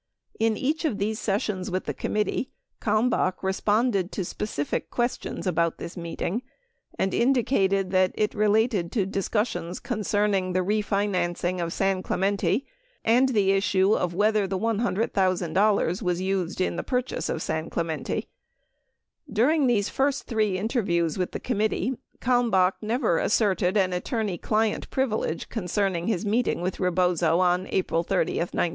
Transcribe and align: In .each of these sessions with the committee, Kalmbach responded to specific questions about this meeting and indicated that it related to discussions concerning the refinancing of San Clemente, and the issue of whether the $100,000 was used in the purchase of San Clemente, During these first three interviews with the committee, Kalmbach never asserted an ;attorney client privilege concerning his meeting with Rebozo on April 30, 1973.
In 0.39 0.57
.each 0.57 0.83
of 0.83 0.97
these 0.97 1.19
sessions 1.19 1.69
with 1.69 1.85
the 1.85 1.93
committee, 1.93 2.49
Kalmbach 2.81 3.43
responded 3.43 4.11
to 4.13 4.25
specific 4.25 4.89
questions 4.89 5.45
about 5.45 5.77
this 5.77 5.95
meeting 5.95 6.41
and 6.97 7.13
indicated 7.13 7.91
that 7.91 8.11
it 8.15 8.33
related 8.33 8.91
to 8.93 9.05
discussions 9.05 9.79
concerning 9.79 10.53
the 10.53 10.61
refinancing 10.61 11.63
of 11.63 11.71
San 11.71 12.01
Clemente, 12.01 12.65
and 13.05 13.29
the 13.29 13.51
issue 13.51 13.93
of 13.93 14.15
whether 14.15 14.47
the 14.47 14.57
$100,000 14.57 16.01
was 16.01 16.19
used 16.19 16.59
in 16.59 16.77
the 16.77 16.83
purchase 16.83 17.29
of 17.29 17.43
San 17.43 17.69
Clemente, 17.69 18.27
During 19.31 19.67
these 19.67 19.89
first 19.89 20.25
three 20.25 20.57
interviews 20.57 21.19
with 21.19 21.31
the 21.31 21.39
committee, 21.39 21.93
Kalmbach 22.19 22.73
never 22.81 23.19
asserted 23.19 23.77
an 23.77 23.93
;attorney 23.93 24.39
client 24.39 24.89
privilege 24.89 25.47
concerning 25.49 26.07
his 26.07 26.25
meeting 26.25 26.61
with 26.61 26.79
Rebozo 26.79 27.37
on 27.37 27.67
April 27.69 28.01
30, 28.01 28.31
1973. 28.39 28.69